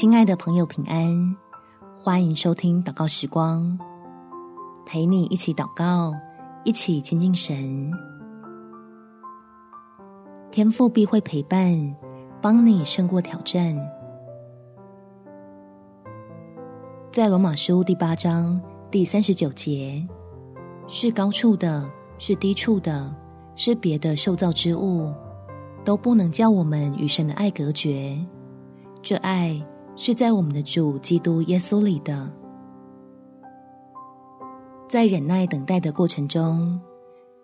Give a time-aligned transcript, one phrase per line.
[0.00, 1.36] 亲爱的朋友，平安！
[1.94, 3.78] 欢迎收听祷告时光，
[4.86, 6.14] 陪你一起祷告，
[6.64, 7.92] 一起亲近神。
[10.50, 11.94] 天父必会陪伴，
[12.40, 13.76] 帮你胜过挑战。
[17.12, 18.58] 在罗马书第八章
[18.90, 20.02] 第三十九节，
[20.88, 21.86] 是高处的，
[22.18, 23.14] 是低处的，
[23.54, 25.12] 是别的受造之物，
[25.84, 28.18] 都不能叫我们与神的爱隔绝。
[29.02, 29.62] 这爱
[30.02, 32.26] 是在我们的主基督耶稣里的。
[34.88, 36.80] 在忍耐等待的过程中，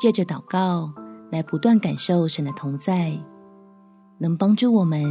[0.00, 0.92] 借着祷告
[1.30, 3.16] 来不断感受神的同在，
[4.18, 5.04] 能帮助我们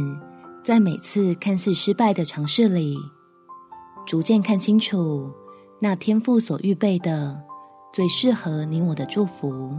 [0.62, 2.94] 在每次看似失败的尝试里，
[4.06, 5.32] 逐渐看清楚
[5.80, 7.42] 那天父所预备的
[7.90, 9.74] 最适合你我的祝福。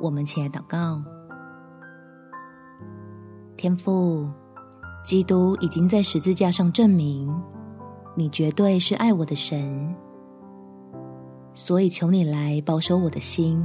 [0.00, 1.02] 我们起来祷告，
[3.56, 4.30] 天父，
[5.04, 7.28] 基督已经在十字架上证明，
[8.14, 9.94] 你绝对是爱我的神，
[11.54, 13.64] 所以求你来保守我的心，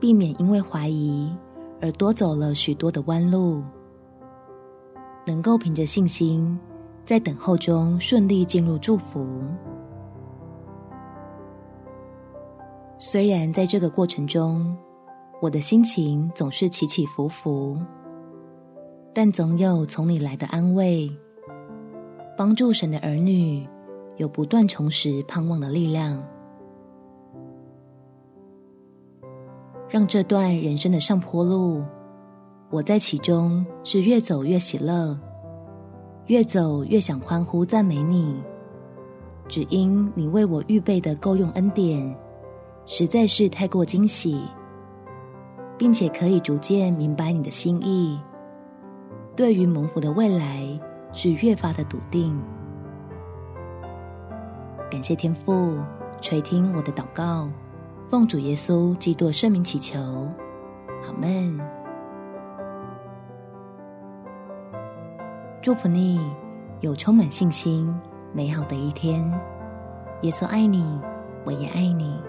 [0.00, 1.34] 避免因为怀疑
[1.80, 3.62] 而多走了许多的弯路，
[5.24, 6.58] 能够凭着信心。
[7.04, 9.26] 在等候中顺利进入祝福。
[12.96, 14.76] 虽然在这个过程中，
[15.40, 17.76] 我的心情总是起起伏伏，
[19.14, 21.10] 但总有从你来的安慰，
[22.36, 23.66] 帮助神的儿女
[24.16, 26.22] 有不断重拾盼望的力量，
[29.88, 31.82] 让这段人生的上坡路，
[32.70, 35.18] 我在其中是越走越喜乐。
[36.26, 38.40] 越走越想欢呼赞美你，
[39.48, 42.16] 只因你为我预备的够用恩典，
[42.86, 44.40] 实在是太过惊喜，
[45.76, 48.18] 并且可以逐渐明白你的心意。
[49.34, 50.62] 对于蒙福的未来，
[51.12, 52.38] 是越发的笃定。
[54.90, 55.78] 感谢天父
[56.20, 57.48] 垂听我的祷告，
[58.10, 59.98] 奉主耶稣基督圣名祈求，
[61.06, 61.58] 阿们。
[65.62, 66.20] 祝福你
[66.80, 67.94] 有充满信心、
[68.34, 69.24] 美好的一天。
[70.20, 71.00] 耶稣爱你，
[71.44, 72.20] 我也爱你。